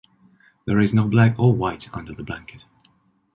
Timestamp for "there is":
0.65-0.95